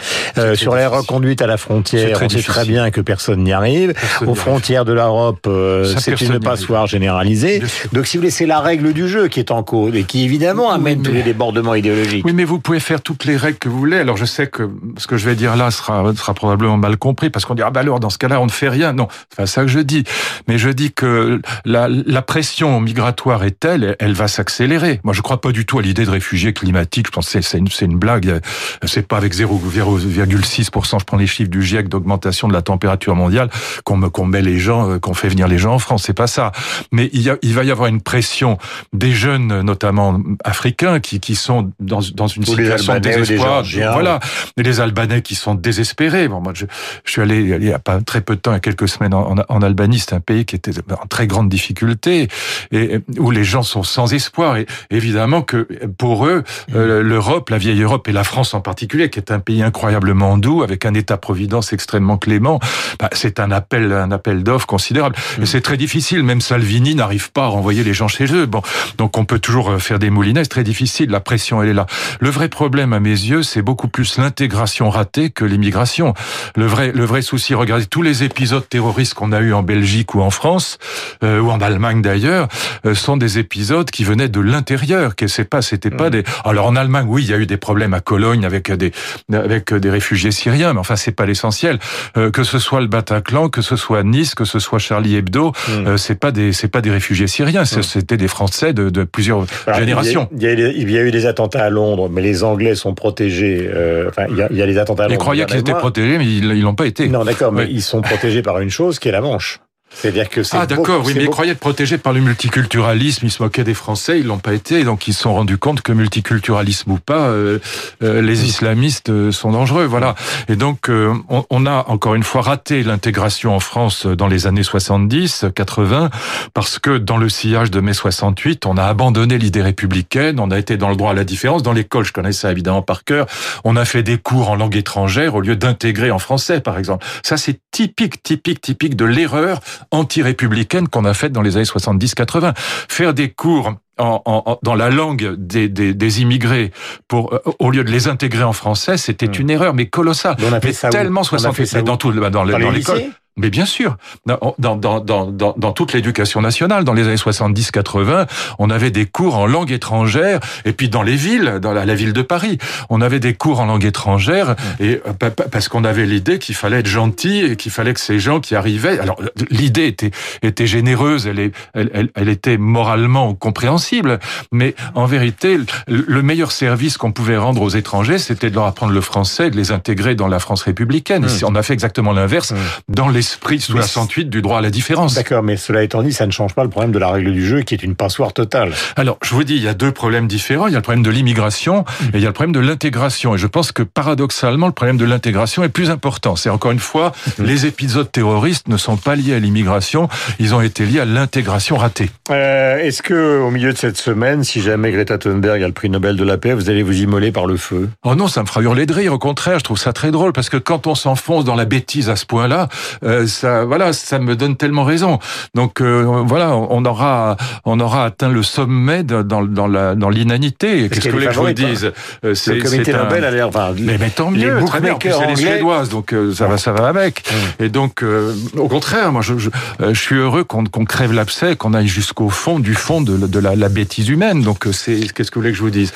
Sur 0.55 0.75
les 0.75 0.85
reconduites 0.85 1.41
à 1.41 1.47
la 1.47 1.57
frontière, 1.57 2.12
frontières, 2.17 2.25
on 2.25 2.29
sait 2.29 2.35
difficile. 2.37 2.53
très 2.53 2.65
bien 2.65 2.91
que 2.91 3.01
personne 3.01 3.43
n'y 3.43 3.53
arrive. 3.53 3.93
Personne 3.93 4.29
Aux 4.29 4.35
frontières 4.35 4.85
de 4.85 4.93
l'Europe, 4.93 5.45
euh, 5.47 5.93
c'est 5.99 6.19
une 6.21 6.39
passoire 6.39 6.87
généralisée. 6.87 7.61
Donc, 7.91 8.05
si 8.07 8.17
vous 8.17 8.21
voulez, 8.21 8.31
c'est 8.31 8.45
la 8.45 8.59
règle 8.59 8.93
du 8.93 9.07
jeu 9.07 9.27
qui 9.27 9.39
est 9.39 9.51
en 9.51 9.63
cause 9.63 9.95
et 9.95 10.03
qui, 10.03 10.23
évidemment, 10.23 10.69
Oui, 10.69 10.75
amène 10.75 10.97
mais- 10.99 11.03
tous 11.09 11.13
les 11.13 11.23
débordements 11.23 11.75
idéologiques. 11.75 12.25
Oui, 12.25 12.33
mais 12.33 12.43
vous 12.45 12.59
pouvez 12.59 12.79
faire 12.79 13.01
toutes 13.01 13.25
les 13.25 13.37
règles 13.37 13.57
que 13.57 13.69
vous 13.69 13.77
voulez. 13.79 13.97
Alors, 13.97 14.17
je 14.17 14.25
sais 14.25 14.47
que 14.47 14.69
ce 14.97 15.07
que 15.07 15.17
je 15.17 15.25
vais 15.25 15.35
dire 15.35 15.55
là 15.55 15.71
sera, 15.71 16.13
sera 16.15 16.33
probablement 16.33 16.77
mal 16.77 16.97
compris 16.97 17.29
parce 17.29 17.45
qu'on 17.45 17.55
dira, 17.55 17.67
ah 17.67 17.71
bah 17.71 17.79
alors, 17.81 17.99
dans 17.99 18.09
ce 18.09 18.17
cas-là, 18.17 18.39
on 18.41 18.45
ne 18.45 18.51
fait 18.51 18.69
rien. 18.69 18.93
Non, 18.93 19.07
c'est 19.29 19.37
pas 19.37 19.45
ça 19.47 19.61
que 19.61 19.67
je 19.67 19.79
dis. 19.79 20.03
Mais 20.47 20.57
je 20.57 20.69
dis 20.69 20.91
que 20.91 21.41
la, 21.65 21.87
la 21.89 22.21
pression 22.21 22.79
migratoire 22.79 23.43
est 23.43 23.59
telle, 23.59 23.95
elle 23.99 24.13
va 24.13 24.27
s'accélérer. 24.27 24.99
Moi, 25.03 25.13
je 25.13 25.21
crois 25.21 25.41
pas 25.41 25.51
du 25.51 25.65
tout 25.65 25.79
à 25.79 25.81
l'idée 25.81 26.05
de 26.05 26.09
réfugiés 26.11 26.53
climatiques. 26.53 27.07
Je 27.07 27.11
pense 27.11 27.29
que 27.31 27.41
c'est- 27.41 27.57
une, 27.57 27.67
une 27.81 27.97
blague. 27.97 28.39
C'est 28.85 29.07
pas 29.07 29.17
avec 29.17 29.33
0,6%, 29.33 30.99
je 30.99 31.05
prends 31.05 31.17
les 31.17 31.27
chiffres 31.27 31.49
du 31.49 31.61
GIEC 31.63 31.87
d'augmentation 32.03 32.47
de 32.49 32.53
la 32.53 32.61
température 32.61 33.15
mondiale, 33.15 33.49
qu'on 33.85 33.95
me- 33.97 34.09
qu'on 34.09 34.25
met 34.25 34.41
les 34.41 34.59
gens, 34.59 34.89
euh, 34.89 34.99
qu'on 34.99 35.13
fait 35.13 35.29
venir 35.29 35.47
les 35.47 35.57
gens 35.57 35.73
en 35.75 35.79
France. 35.79 36.03
C'est 36.05 36.13
pas 36.13 36.27
ça. 36.27 36.51
Mais 36.91 37.09
il, 37.13 37.21
y 37.21 37.29
a- 37.29 37.37
il 37.41 37.53
va 37.53 37.63
y 37.63 37.71
avoir 37.71 37.87
une 37.87 38.01
pression 38.01 38.57
des 38.91 39.11
jeunes, 39.11 39.61
notamment 39.61 40.19
africains, 40.43 40.99
qui, 40.99 41.19
qui 41.21 41.35
sont 41.35 41.71
dans, 41.79 42.01
dans 42.13 42.27
une 42.27 42.43
Ou 42.43 42.45
situation 42.45 42.93
de 42.95 42.99
désespoir. 42.99 43.63
Voilà. 43.93 44.19
Et 44.57 44.63
les 44.63 44.81
Albanais 44.81 45.21
qui 45.21 45.35
sont 45.35 45.55
désespérés. 45.55 46.27
Bon, 46.27 46.41
moi, 46.41 46.51
je, 46.55 46.65
je 47.05 47.11
suis 47.11 47.21
allé 47.21 47.41
il 47.41 47.63
y 47.63 47.71
a 47.71 47.79
pas 47.79 48.01
très 48.01 48.21
peu 48.21 48.35
de 48.35 48.41
temps, 48.41 48.51
il 48.51 48.55
y 48.55 48.57
a 48.57 48.59
quelques 48.59 48.89
semaines 48.89 49.13
en, 49.13 49.35
en 49.47 49.61
Albanie. 49.61 49.99
C'est 49.99 50.13
un 50.13 50.19
pays 50.19 50.43
qui 50.45 50.55
était 50.55 50.71
en 50.91 51.05
très 51.07 51.25
grande 51.27 51.47
difficulté 51.49 52.27
et 52.71 52.99
où 53.17 53.31
les 53.31 53.43
gens 53.45 53.63
sont 53.63 53.83
sans 53.83 54.13
espoir. 54.13 54.57
Et 54.57 54.65
évidemment 54.91 55.41
que 55.41 55.67
pour 55.97 56.25
eux, 56.27 56.43
euh, 56.75 57.01
l'Europe, 57.01 57.49
la 57.49 57.57
vieille 57.57 57.81
Europe 57.81 58.07
et 58.09 58.11
la 58.11 58.23
France 58.25 58.53
en 58.53 58.61
particulier, 58.61 59.09
qui 59.09 59.19
est 59.19 59.31
un 59.31 59.39
pays 59.39 59.63
incroyablement 59.63 60.37
doux, 60.37 60.63
avec 60.63 60.85
un 60.85 60.93
État-providence 60.93 61.73
extrêmement 61.93 62.17
clément, 62.17 62.59
bah, 62.99 63.09
c'est 63.13 63.39
un 63.39 63.51
appel, 63.51 63.91
un 63.93 64.09
appel 64.09 64.41
d'offres 64.41 64.65
considérable. 64.65 65.15
Et 65.39 65.45
c'est 65.45 65.61
très 65.61 65.77
difficile. 65.77 66.23
Même 66.23 66.41
Salvini 66.41 66.95
n'arrive 66.95 67.31
pas 67.31 67.43
à 67.43 67.47
renvoyer 67.47 67.83
les 67.83 67.93
gens 67.93 68.07
chez 68.07 68.33
eux. 68.33 68.47
Bon, 68.47 68.63
donc 68.97 69.15
on 69.19 69.25
peut 69.25 69.37
toujours 69.37 69.69
euh, 69.69 69.77
faire 69.77 69.99
des 69.99 70.09
moulinets. 70.09 70.43
C'est 70.43 70.49
très 70.49 70.63
difficile. 70.63 71.11
La 71.11 71.19
pression, 71.19 71.61
elle 71.61 71.69
est 71.69 71.73
là. 71.73 71.85
Le 72.19 72.31
vrai 72.31 72.49
problème, 72.49 72.93
à 72.93 72.99
mes 72.99 73.09
yeux, 73.09 73.43
c'est 73.43 73.61
beaucoup 73.61 73.87
plus 73.87 74.17
l'intégration 74.17 74.89
ratée 74.89 75.29
que 75.29 75.45
l'immigration. 75.45 76.15
Le 76.55 76.65
vrai, 76.65 76.91
le 76.95 77.05
vrai 77.05 77.21
souci, 77.21 77.53
regardez 77.53 77.85
tous 77.85 78.01
les 78.01 78.23
épisodes 78.23 78.67
terroristes 78.67 79.13
qu'on 79.13 79.31
a 79.31 79.39
eu 79.39 79.53
en 79.53 79.61
Belgique 79.61 80.15
ou 80.15 80.21
en 80.21 80.31
France 80.31 80.79
euh, 81.23 81.39
ou 81.39 81.51
en 81.51 81.61
Allemagne 81.61 82.01
d'ailleurs, 82.01 82.47
euh, 82.87 82.95
sont 82.95 83.17
des 83.17 83.37
épisodes 83.37 83.91
qui 83.91 84.03
venaient 84.03 84.29
de 84.29 84.39
l'intérieur. 84.39 85.15
Que 85.15 85.27
c'est 85.27 85.45
pas, 85.45 85.61
c'était 85.61 85.91
pas 85.91 86.09
des. 86.09 86.23
Alors 86.43 86.65
en 86.65 86.75
Allemagne, 86.75 87.05
oui, 87.07 87.23
il 87.23 87.29
y 87.29 87.33
a 87.35 87.37
eu 87.37 87.45
des 87.45 87.57
problèmes 87.57 87.93
à 87.93 87.99
Cologne 87.99 88.45
avec 88.45 88.71
des 88.71 88.91
avec 89.31 89.71
des 89.75 89.89
réfugiés 89.91 90.31
syriens, 90.31 90.73
mais 90.73 90.79
enfin 90.79 90.95
c'est 90.95 91.11
pas 91.11 91.27
l'essentiel. 91.27 91.77
Euh, 92.17 92.31
que 92.31 92.43
ce 92.43 92.59
soit 92.59 92.81
le 92.81 92.87
Bataclan, 92.87 93.49
que 93.49 93.61
ce 93.61 93.75
soit 93.75 94.03
Nice, 94.03 94.35
que 94.35 94.45
ce 94.45 94.59
soit 94.59 94.79
Charlie 94.79 95.15
Hebdo, 95.15 95.51
Mm. 95.67 95.87
euh, 95.87 95.97
c'est 95.97 96.15
pas 96.19 96.31
des 96.31 96.53
c'est 96.53 96.67
pas 96.67 96.81
des 96.81 96.91
réfugiés 96.91 97.27
syriens, 97.27 97.65
c'est- 97.65 97.83
c'était 97.83 98.17
des 98.17 98.27
Français 98.27 98.73
de, 98.73 98.89
de 98.89 99.03
plusieurs 99.03 99.45
Alors, 99.67 99.79
générations. 99.79 100.29
Il 100.35 100.43
y, 100.43 100.47
a, 100.47 100.53
il, 100.53 100.59
y 100.59 100.63
a, 100.63 100.67
il 100.69 100.91
y 100.91 100.97
a 100.97 101.01
eu 101.03 101.11
des 101.11 101.25
attentats 101.25 101.63
à 101.63 101.69
Londres, 101.69 102.09
mais 102.09 102.21
les 102.21 102.43
Anglais 102.43 102.75
sont 102.75 102.93
protégés. 102.93 103.69
euh, 103.73 104.09
enfin, 104.09 104.25
il 104.29 104.37
y, 104.37 104.41
a, 104.41 104.47
il 104.51 104.57
y 104.57 104.61
a 104.61 104.65
les 104.65 104.77
attentats 104.77 105.03
à 105.03 105.05
Ils 105.07 105.11
Londres. 105.11 105.21
croyaient 105.21 105.45
qu'ils 105.45 105.57
étaient 105.59 105.73
protégés, 105.73 106.17
mais 106.17 106.25
ils 106.25 106.45
ils 106.45 106.61
l'ont 106.61 106.75
pas 106.75 106.85
été. 106.85 107.07
Non, 107.07 107.23
d'accord, 107.23 107.51
mais 107.51 107.67
ils 107.69 107.81
sont 107.81 108.01
protégés 108.01 108.41
par 108.41 108.59
une 108.59 108.69
chose 108.69 108.99
qui 108.99 109.07
est 109.09 109.11
la 109.11 109.21
Manche. 109.21 109.59
C'est-à-dire 109.93 110.29
que 110.29 110.43
c'est 110.43 110.57
Ah 110.57 110.65
d'accord, 110.65 111.03
oui, 111.05 111.13
mais 111.15 111.23
ils 111.23 111.29
croyaient 111.29 111.51
être 111.51 111.59
protégés 111.59 111.97
par 111.97 112.13
le 112.13 112.21
multiculturalisme, 112.21 113.25
ils 113.25 113.31
se 113.31 113.41
moquaient 113.41 113.63
des 113.63 113.73
Français, 113.73 114.19
ils 114.19 114.25
l'ont 114.25 114.39
pas 114.39 114.53
été, 114.53 114.83
donc 114.83 115.07
ils 115.07 115.13
se 115.13 115.21
sont 115.21 115.33
rendus 115.33 115.57
compte 115.57 115.81
que 115.81 115.91
multiculturalisme 115.91 116.91
ou 116.91 116.97
pas, 116.97 117.27
euh, 117.27 117.59
euh, 118.01 118.21
les 118.21 118.45
islamistes 118.45 119.09
euh, 119.09 119.31
sont 119.31 119.51
dangereux, 119.51 119.85
voilà. 119.85 120.15
Et 120.49 120.55
donc 120.55 120.89
euh, 120.89 121.13
on, 121.29 121.45
on 121.49 121.65
a 121.65 121.85
encore 121.87 122.15
une 122.15 122.23
fois 122.23 122.41
raté 122.41 122.83
l'intégration 122.83 123.55
en 123.55 123.59
France 123.59 124.05
dans 124.05 124.27
les 124.27 124.47
années 124.47 124.63
70, 124.63 125.45
80, 125.55 126.09
parce 126.53 126.79
que 126.79 126.97
dans 126.97 127.17
le 127.17 127.29
sillage 127.29 127.71
de 127.71 127.79
mai 127.79 127.93
68, 127.93 128.65
on 128.65 128.77
a 128.77 128.83
abandonné 128.83 129.37
l'idée 129.37 129.61
républicaine, 129.61 130.39
on 130.39 130.51
a 130.51 130.59
été 130.59 130.77
dans 130.77 130.89
le 130.89 130.95
droit 130.95 131.11
à 131.11 131.13
la 131.13 131.23
différence. 131.23 131.63
Dans 131.63 131.73
l'école, 131.73 132.03
je 132.03 132.13
connais 132.13 132.33
ça 132.33 132.51
évidemment 132.51 132.81
par 132.81 133.03
cœur, 133.03 133.27
on 133.63 133.75
a 133.75 133.85
fait 133.85 134.03
des 134.03 134.17
cours 134.17 134.49
en 134.49 134.55
langue 134.55 134.75
étrangère 134.75 135.35
au 135.35 135.41
lieu 135.41 135.55
d'intégrer 135.55 136.11
en 136.11 136.19
français, 136.19 136.59
par 136.59 136.77
exemple. 136.77 137.05
Ça, 137.23 137.37
c'est 137.37 137.59
typique, 137.71 138.21
typique, 138.23 138.61
typique 138.61 138.95
de 138.95 139.05
l'erreur 139.05 139.59
anti-républicaine 139.91 140.87
qu'on 140.87 141.05
a 141.05 141.13
faite 141.13 141.31
dans 141.31 141.41
les 141.41 141.55
années 141.57 141.65
70-80. 141.65 142.53
Faire 142.57 143.13
des 143.13 143.29
cours 143.29 143.73
en, 143.99 144.21
en- 144.25 144.59
dans 144.63 144.75
la 144.75 144.89
langue 144.89 145.35
des, 145.37 145.69
des, 145.69 145.93
des 145.93 146.21
immigrés 146.21 146.71
pour 147.07 147.33
euh, 147.33 147.39
au 147.59 147.69
lieu 147.69 147.83
de 147.83 147.91
les 147.91 148.07
intégrer 148.07 148.43
en 148.43 148.53
français, 148.53 148.97
c'était 148.97 149.27
Hmm. 149.27 149.41
une 149.41 149.49
erreur 149.51 149.73
mais 149.73 149.85
colossale. 149.87 150.35
Mais 150.39 150.45
on 150.49 150.53
a 150.53 150.59
fait 150.59 150.67
Mais 150.69 150.73
ça 150.73 150.89
tellement 150.89 151.21
On 151.21 151.23
a 151.23 151.53
fait 151.53 151.65
68 151.65 151.65
ça 151.67 151.77
mais 151.77 151.83
où? 151.83 151.85
dans 151.85 151.97
tout 151.97 152.11
dans, 152.11 152.29
Dans 152.29 152.43
l'école. 152.43 153.03
Mais 153.35 153.49
bien 153.49 153.65
sûr, 153.65 153.97
dans, 154.27 154.55
dans, 154.59 154.99
dans, 154.99 155.25
dans, 155.31 155.71
toute 155.71 155.93
l'éducation 155.93 156.39
nationale, 156.41 156.83
dans 156.83 156.93
les 156.93 157.03
années 157.07 157.15
70-80, 157.15 158.27
on 158.59 158.69
avait 158.69 158.91
des 158.91 159.05
cours 159.05 159.37
en 159.37 159.47
langue 159.47 159.71
étrangère, 159.71 160.39
et 160.65 160.73
puis 160.73 160.87
dans 160.89 161.01
les 161.01 161.15
villes, 161.15 161.59
dans 161.61 161.73
la, 161.73 161.85
la 161.85 161.95
ville 161.95 162.13
de 162.13 162.21
Paris, 162.21 162.57
on 162.89 163.01
avait 163.01 163.19
des 163.19 163.33
cours 163.33 163.59
en 163.59 163.65
langue 163.65 163.85
étrangère, 163.85 164.55
et 164.79 165.01
euh, 165.07 165.13
pa- 165.13 165.31
pa- 165.31 165.45
parce 165.49 165.67
qu'on 165.67 165.83
avait 165.83 166.05
l'idée 166.05 166.37
qu'il 166.37 166.53
fallait 166.55 166.79
être 166.79 166.87
gentil 166.87 167.39
et 167.39 167.55
qu'il 167.55 167.71
fallait 167.71 167.93
que 167.93 167.99
ces 167.99 168.19
gens 168.19 168.39
qui 168.39 168.55
arrivaient, 168.55 168.99
alors 168.99 169.19
l'idée 169.49 169.87
était 169.87 170.11
était 170.43 170.67
généreuse, 170.67 171.25
elle, 171.25 171.39
est, 171.39 171.51
elle, 171.73 172.09
elle, 172.13 172.29
était 172.29 172.57
moralement 172.57 173.33
compréhensible, 173.33 174.19
mais 174.51 174.75
en 174.93 175.05
vérité, 175.05 175.57
le 175.57 175.65
le 175.87 176.21
meilleur 176.21 176.51
service 176.51 176.97
qu'on 176.97 177.11
pouvait 177.11 177.37
rendre 177.37 177.61
aux 177.61 177.69
étrangers, 177.69 178.19
c'était 178.19 178.49
de 178.49 178.55
leur 178.55 178.65
apprendre 178.65 178.93
le 178.93 179.01
français, 179.01 179.49
de 179.49 179.55
les 179.57 179.71
intégrer 179.71 180.13
dans 180.15 180.27
la 180.27 180.39
France 180.39 180.61
républicaine. 180.63 181.25
Mmh. 181.25 181.45
On 181.45 181.55
a 181.55 181.63
fait 181.63 181.73
exactement 181.73 182.11
l'inverse 182.13 182.53
dans 182.87 183.07
l'esprit 183.23 183.61
sous 183.61 183.73
Mais 183.73 183.79
la 183.79 183.87
108 183.87 184.29
du 184.29 184.41
droit 184.41 184.57
à 184.57 184.61
la 184.61 184.69
différence. 184.69 185.15
D'accord, 185.15 185.43
mais 185.43 185.55
cela 185.55 185.81
étant 185.81 186.03
dit, 186.03 186.11
ça 186.11 186.25
ne 186.25 186.31
change 186.31 186.53
pas 186.53 186.63
le 186.63 186.69
problème 186.69 186.91
de 186.91 186.99
la 186.99 187.09
règle 187.09 187.31
du 187.31 187.45
jeu 187.45 187.61
qui 187.61 187.73
est 187.73 187.81
une 187.81 187.95
passoire 187.95 188.33
totale. 188.33 188.73
Alors, 188.97 189.17
je 189.23 189.33
vous 189.33 189.45
dis, 189.45 189.55
il 189.55 189.63
y 189.63 189.67
a 189.69 189.73
deux 189.73 189.91
problèmes 189.93 190.27
différents. 190.27 190.67
Il 190.67 190.71
y 190.71 190.75
a 190.75 190.79
le 190.79 190.83
problème 190.83 191.03
de 191.03 191.09
l'immigration 191.09 191.85
et 192.13 192.17
il 192.17 192.19
y 192.19 192.25
a 192.25 192.27
le 192.27 192.33
problème 192.33 192.51
de 192.51 192.59
l'intégration. 192.59 193.35
Et 193.35 193.37
je 193.37 193.47
pense 193.47 193.71
que 193.71 193.81
paradoxalement, 193.81 194.67
le 194.67 194.73
problème 194.73 194.97
de 194.97 195.05
l'intégration 195.05 195.63
est 195.63 195.69
plus 195.69 195.89
important. 195.89 196.35
C'est 196.35 196.49
encore 196.49 196.71
une 196.71 196.79
fois, 196.79 197.13
les 197.39 197.65
épisodes 197.65 198.11
terroristes 198.11 198.67
ne 198.67 198.75
sont 198.75 198.97
pas 198.97 199.15
liés 199.15 199.35
à 199.35 199.39
l'immigration, 199.39 200.09
ils 200.39 200.53
ont 200.53 200.61
été 200.61 200.85
liés 200.85 200.99
à 200.99 201.05
l'intégration 201.05 201.77
ratée. 201.77 202.09
Euh, 202.29 202.77
Est-ce 202.77 203.01
que 203.01 203.39
au 203.39 203.51
milieu 203.51 203.71
de 203.71 203.77
cette 203.77 203.97
semaine, 203.97 204.43
si 204.43 204.61
jamais 204.61 204.91
Greta 204.91 205.17
Thunberg 205.17 205.63
a 205.63 205.67
le 205.67 205.73
prix 205.73 205.89
Nobel 205.89 206.17
de 206.17 206.23
la 206.25 206.37
paix, 206.37 206.53
vous 206.53 206.69
allez 206.69 206.83
vous 206.83 206.99
immoler 207.01 207.31
par 207.31 207.45
le 207.45 207.55
feu? 207.55 207.89
Oh 208.03 208.15
non, 208.15 208.27
ça 208.27 208.41
me 208.41 208.47
fera 208.47 208.61
hurler 208.61 208.85
de 208.85 208.93
rire. 208.93 209.13
Au 209.13 209.19
contraire, 209.19 209.59
je 209.59 209.63
trouve 209.63 209.77
ça 209.77 209.93
très 209.93 210.11
drôle 210.11 210.33
parce 210.33 210.49
que 210.49 210.57
quand 210.57 210.87
on 210.87 210.95
s'enfonce 210.95 211.45
dans 211.45 211.55
la 211.55 211.65
bêtise 211.65 212.09
à 212.09 212.15
ce 212.15 212.25
point-là, 212.25 212.67
euh, 213.03 213.12
ça, 213.27 213.65
voilà, 213.65 213.93
ça 213.93 214.19
me 214.19 214.35
donne 214.35 214.55
tellement 214.55 214.83
raison. 214.83 215.19
Donc 215.55 215.81
euh, 215.81 216.03
voilà, 216.25 216.55
on 216.55 216.83
aura, 216.85 217.37
on 217.65 217.79
aura 217.79 218.05
atteint 218.05 218.29
le 218.29 218.43
sommet 218.43 219.03
de- 219.03 219.21
dans, 219.23 219.43
dans 219.43 219.67
la, 219.67 219.95
dans 219.95 220.09
l'inanité. 220.09 220.89
Qu'est-ce 220.89 220.99
que 220.99 221.03
qu'elle 221.03 221.11
vous 221.11 221.17
voulez 221.17 221.25
est 221.25 221.27
que 221.29 221.33
je 221.33 221.39
vous 221.39 221.45
favorite, 221.47 221.57
dise 221.73 221.85
Euh, 221.85 221.91
Le 222.29 222.35
c'est- 222.35 222.57
comité 222.59 222.91
c'est 222.91 222.93
un- 222.97 223.03
Nobel 223.03 223.23
a 223.25 223.31
l'air. 223.31 223.47
Enfin, 223.47 223.73
Mais, 223.79 223.97
mais 223.97 224.09
tant 224.09 224.31
les 224.31 224.45
mieux, 224.45 224.63
très 224.65 224.79
bien. 224.81 224.93
En 224.93 224.97
plus, 224.97 225.09
les 225.27 225.35
Suédoises, 225.35 225.89
donc 225.89 226.13
euh, 226.13 226.33
ça 226.33 226.47
va, 226.47 226.57
ça 226.57 226.71
va 226.71 226.87
avec. 226.87 227.23
Et 227.59 227.69
donc, 227.69 228.03
euh, 228.03 228.33
au 228.57 228.67
contraire, 228.67 229.11
moi, 229.11 229.21
je, 229.21 229.37
je, 229.37 229.49
euh, 229.81 229.93
je 229.93 229.99
suis 229.99 230.15
heureux 230.15 230.43
qu'on 230.43 230.63
qu'on 230.65 230.85
crève 230.85 231.13
l'abcès, 231.13 231.55
qu'on 231.55 231.73
aille 231.73 231.87
jusqu'au 231.87 232.29
fond 232.29 232.59
du 232.59 232.73
fond 232.73 233.01
de, 233.01 233.15
la- 233.15 233.27
de 233.27 233.39
la, 233.39 233.55
la 233.55 233.69
bêtise 233.69 234.09
humaine. 234.09 234.41
Donc, 234.41 234.67
euh, 234.67 234.71
c'est 234.71 235.13
qu'est-ce 235.13 235.29
que 235.31 235.35
vous 235.35 235.41
voulez 235.41 235.51
que 235.51 235.57
je 235.57 235.63
vous 235.63 235.69
dise? 235.69 235.91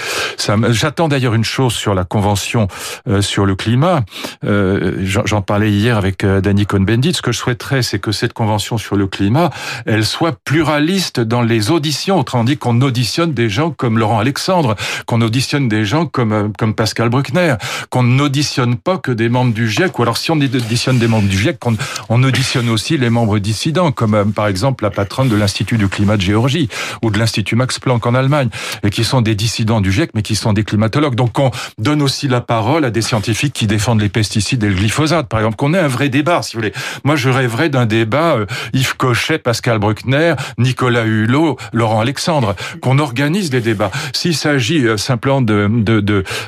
J'attends 0.69 1.07
d'ailleurs 1.07 1.33
une 1.33 1.43
chose 1.43 1.73
sur 1.73 1.93
la 1.93 2.03
convention 2.03 2.67
euh, 3.09 3.21
sur 3.21 3.45
le 3.45 3.55
climat. 3.55 4.03
Euh, 4.45 4.93
J'en 5.03 5.25
j'en 5.25 5.41
parlais 5.41 5.71
hier 5.71 5.97
avec 5.97 6.23
euh, 6.23 6.41
Danny 6.41 6.65
Cohn-Bendit. 6.65 7.06
Ce 7.13 7.21
que 7.21 7.31
je 7.31 7.37
souhaiterais, 7.37 7.81
c'est 7.81 7.99
que 7.99 8.11
cette 8.11 8.33
convention 8.33 8.77
sur 8.77 8.95
le 8.95 9.07
climat, 9.07 9.49
elle 9.85 10.05
soit 10.05 10.37
pluraliste 10.43 11.19
dans 11.19 11.41
les 11.41 11.71
auditions. 11.71 12.19
Autrement 12.19 12.43
dit, 12.43 12.57
qu'on 12.57 12.81
auditionne 12.81 13.33
des 13.33 13.49
gens 13.49 13.71
comme 13.71 13.97
Laurent 13.97 14.19
Alexandre, 14.19 14.75
qu'on 15.05 15.21
auditionne 15.21 15.67
des 15.67 15.85
gens 15.85 16.05
comme 16.05 16.31
euh, 16.31 16.47
comme 16.57 16.73
Pascal 16.73 17.09
Bruckner, 17.09 17.55
qu'on 17.89 18.03
n'auditionne 18.03 18.75
pas 18.75 18.97
que 18.97 19.11
des 19.11 19.29
membres 19.29 19.53
du 19.53 19.69
GIEC, 19.69 19.97
ou 19.99 20.03
alors 20.03 20.17
si 20.17 20.31
on 20.31 20.35
auditionne 20.35 20.99
des 20.99 21.07
membres 21.07 21.27
du 21.27 21.37
GIEC, 21.37 21.59
qu'on 21.59 21.75
on 22.09 22.23
auditionne 22.23 22.69
aussi 22.69 22.97
les 22.97 23.09
membres 23.09 23.39
dissidents, 23.39 23.91
comme 23.91 24.13
euh, 24.13 24.25
par 24.25 24.47
exemple 24.47 24.83
la 24.83 24.89
patronne 24.89 25.29
de 25.29 25.35
l'Institut 25.35 25.77
du 25.77 25.87
climat 25.87 26.17
de 26.17 26.21
Géorgie 26.21 26.69
ou 27.01 27.11
de 27.11 27.17
l'Institut 27.17 27.55
Max 27.55 27.79
Planck 27.79 28.05
en 28.05 28.15
Allemagne, 28.15 28.49
et 28.83 28.89
qui 28.89 29.03
sont 29.03 29.21
des 29.21 29.35
dissidents 29.35 29.81
du 29.81 29.91
GIEC, 29.91 30.11
mais 30.13 30.21
qui 30.21 30.35
sont 30.35 30.53
des 30.53 30.63
climatologues. 30.63 31.15
Donc 31.15 31.37
on 31.39 31.51
donne 31.77 32.01
aussi 32.01 32.27
la 32.27 32.41
parole 32.41 32.85
à 32.85 32.89
des 32.89 33.01
scientifiques 33.01 33.53
qui 33.53 33.67
défendent 33.67 34.01
les 34.01 34.09
pesticides 34.09 34.63
et 34.63 34.69
le 34.69 34.75
glyphosate, 34.75 35.27
par 35.27 35.39
exemple, 35.39 35.57
qu'on 35.57 35.73
ait 35.73 35.79
un 35.79 35.87
vrai 35.87 36.09
débat, 36.09 36.41
si 36.41 36.55
vous 36.55 36.61
voulez. 36.61 36.73
Moi, 37.03 37.15
je 37.15 37.29
rêverais 37.29 37.69
d'un 37.69 37.85
débat 37.85 38.35
euh, 38.35 38.45
Yves 38.73 38.95
Cochet, 38.97 39.39
Pascal 39.39 39.79
Bruckner, 39.79 40.35
Nicolas 40.57 41.05
Hulot, 41.05 41.57
Laurent 41.73 42.01
Alexandre, 42.01 42.55
qu'on 42.81 42.99
organise 42.99 43.49
des 43.49 43.61
débats. 43.61 43.91
S'il 44.13 44.35
s'agit 44.35 44.85
euh, 44.85 44.97
simplement 44.97 45.41
de 45.41 45.67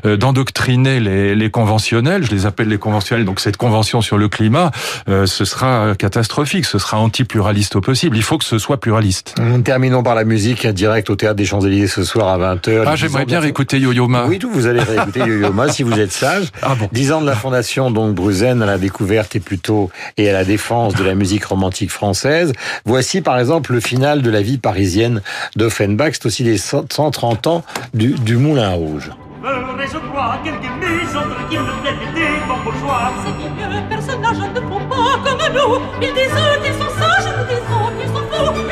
d'endoctriner 0.04 1.00
les, 1.00 1.36
les 1.36 1.50
conventionnels, 1.50 2.24
je 2.26 2.32
les 2.32 2.46
appelle 2.46 2.68
les 2.68 2.78
conventionnels, 2.78 3.26
donc 3.26 3.40
cette 3.40 3.58
convention 3.58 4.02
sur 4.02 4.18
le 4.18 4.28
climat, 4.28 4.72
ce 5.08 5.46
sera 5.46 5.94
catastrophique, 5.98 6.66
ce 6.66 6.78
sera 6.78 6.98
anti-pluraliste 6.98 7.76
au 7.76 7.82
possible. 7.82 8.18
Il 8.18 8.24
faut 8.24 8.38
que 8.38 8.46
ce 8.46 8.58
soit 8.58 8.80
pluraliste. 8.80 9.36
Terminons 9.64 10.04
par 10.04 10.16
la 10.16 10.24
musique, 10.24 10.66
direct 10.68 11.10
au 11.10 11.16
Théâtre 11.16 11.36
des 11.36 11.46
Champs-Élysées 11.46 11.88
ce 11.88 12.04
soir 12.04 12.28
à 12.28 12.56
20h. 12.56 12.84
Ah, 12.86 12.96
j'aimerais 12.96 13.26
bien 13.26 13.40
réécouter 13.40 13.80
Yo-Yo 13.80 14.08
Ma. 14.08 14.26
Oui, 14.26 14.40
tout, 14.40 14.50
vous 14.52 14.68
allez 14.68 14.82
réécouter 14.82 15.20
Yo-Yo 15.20 15.52
Ma 15.54 15.70
si 15.70 15.84
vous 15.84 16.00
êtes 16.00 16.12
sage. 16.12 16.48
Ah 16.62 16.76
bon. 16.76 16.90
10 16.92 17.12
ans 17.12 17.22
de 17.22 17.26
la 17.26 17.36
fondation, 17.36 17.92
donc 17.92 18.16
Bruzen, 18.16 18.62
à 18.62 18.66
la 18.66 18.78
découverte 18.78 19.36
et 19.36 19.40
plutôt 19.40 19.90
et 20.18 20.30
à 20.30 20.34
la 20.34 20.39
défense 20.44 20.94
de 20.96 21.04
la 21.04 21.16
musique 21.16 21.46
romantique 21.46 21.92
française. 21.92 22.54
Voici 22.86 23.22
par 23.22 23.40
exemple 23.40 23.74
le 23.74 23.80
final 23.80 24.22
de 24.22 24.30
la 24.30 24.42
vie 24.42 24.58
parisienne 24.58 25.22
d'Offenbach. 25.56 26.14
C'est 26.14 26.26
aussi 26.26 26.44
les 26.44 26.58
130 26.58 27.48
ans 27.48 27.64
du, 27.94 28.14
du 28.14 28.38
Moulin 28.38 28.72
Rouge. 28.72 29.12
je 29.44 29.98
crois, 30.10 30.40
quelques 30.44 30.72
maisons 30.80 31.30
qui 31.50 31.58
me 31.58 32.16
des 32.16 32.40
bons 32.48 32.64
bourgeois. 32.64 33.12
Ces 33.26 33.32
vieux 33.32 33.84
personnages 33.90 34.38
ne 34.38 34.62
font 34.62 34.86
pas 34.90 35.20
comme 35.24 35.54
nous. 35.54 35.80
Ils 36.02 36.14
disent 36.14 36.38
qu'ils 36.64 36.74
sont 36.74 36.94
sages, 37.00 37.30
nous 37.38 37.46
disons 37.46 37.86
qu'ils 37.98 38.10
sont 38.10 38.28
fous. 38.32 38.70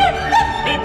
Et 0.67 0.77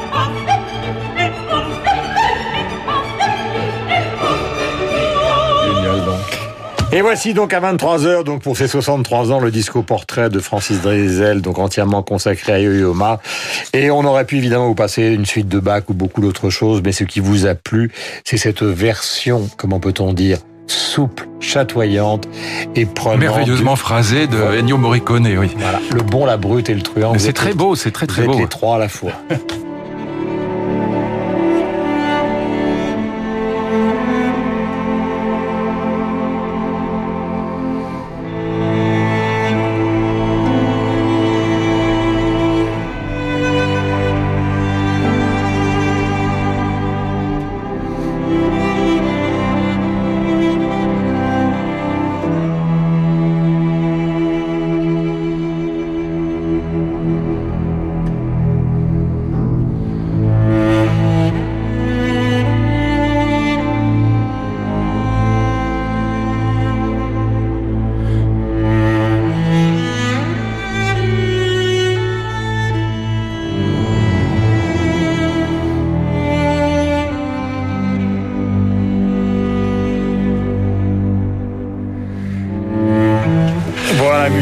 voici 7.01 7.33
donc 7.33 7.55
à 7.55 7.61
23h, 7.61 8.25
donc 8.25 8.43
pour 8.43 8.57
ses 8.57 8.69
63 8.69 9.33
ans, 9.33 9.41
le 9.41 9.51
disco 9.51 9.83
portrait 9.83 10.29
de 10.29 10.39
Francis 10.41 10.83
Drezel, 10.83 11.41
donc 11.41 11.59
entièrement 11.59 12.03
consacré 12.03 12.53
à 12.53 12.61
yo 12.61 12.93
Ma. 12.93 13.21
Et 13.73 13.91
on 13.91 14.05
aurait 14.05 14.27
pu 14.27 14.37
évidemment 14.37 14.67
vous 14.67 14.75
passer 14.75 15.05
une 15.05 15.25
suite 15.25 15.49
de 15.49 15.59
Bach 15.59 15.85
ou 15.89 15.95
beaucoup 15.95 16.21
d'autres 16.21 16.51
choses, 16.51 16.83
mais 16.85 16.93
ce 16.93 17.05
qui 17.05 17.21
vous 17.21 17.47
a 17.47 17.55
plu, 17.55 17.91
c'est 18.25 18.37
cette 18.37 18.63
version, 18.63 19.49
comment 19.57 19.81
peut-on 19.81 20.13
dire, 20.13 20.39
souple, 20.67 21.29
chatoyante 21.41 22.29
et 22.77 22.85
prenante. 22.85 23.21
Merveilleusement 23.21 23.77
phrasée 23.77 24.27
de 24.27 24.59
Ennio 24.59 24.77
Morricone, 24.77 25.27
oui. 25.39 25.51
Voilà, 25.57 25.81
le 25.93 26.03
bon, 26.03 26.27
la 26.27 26.37
brute 26.37 26.69
et 26.69 26.75
le 26.75 26.83
truand. 26.83 27.15
C'est 27.17 27.33
très 27.33 27.55
beau, 27.55 27.75
c'est 27.75 27.91
très 27.91 28.07
très 28.07 28.25
vous 28.25 28.33
beau. 28.33 28.39
les 28.39 28.49
trois 28.49 28.77
à 28.77 28.79
la 28.79 28.89
fois. 28.89 29.13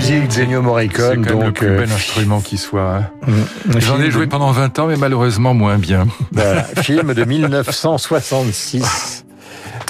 musique 0.01 0.31
Zennio 0.31 0.63
Morricone. 0.63 1.25
C'est 1.27 1.33
donc 1.33 1.45
le 1.45 1.53
plus 1.53 1.67
euh, 1.69 1.79
bel 1.81 1.93
instrument 1.93 2.41
qui 2.41 2.57
soit. 2.57 2.95
hein. 2.97 3.11
mm, 3.27 3.81
J'en 3.81 4.01
ai 4.01 4.11
joué 4.11 4.25
de- 4.25 4.31
pendant 4.31 4.51
20 4.51 4.79
ans, 4.79 4.87
mais 4.87 4.97
malheureusement 4.97 5.53
moins 5.53 5.77
bien. 5.79 6.07
Voilà, 6.33 6.63
film 6.65 7.13
de 7.13 7.25
1966. 7.25 9.25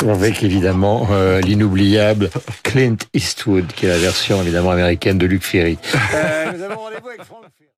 Avec 0.09 0.43
évidemment 0.43 1.07
euh, 1.13 1.41
l'inoubliable 1.43 2.31
Clint 2.63 2.97
Eastwood, 3.13 3.67
qui 3.69 3.85
est 3.87 3.91
la 3.91 3.99
version 3.99 4.41
évidemment 4.43 4.71
américaine 4.71 5.19
de 5.19 5.27
Luc 5.27 5.45
Ferry. 5.45 5.79
Euh, 6.15 6.53
nous 6.57 6.63
avons 6.65 6.81
rendez-vous 6.81 7.09
avec 7.09 7.23
Franck 7.23 7.45